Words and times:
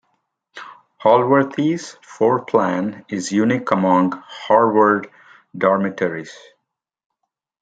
Holworthy's 1.03 1.95
floorplan 2.03 3.05
is 3.07 3.31
unique 3.31 3.69
among 3.69 4.13
Harvard 4.25 5.11
dormitories. 5.55 6.35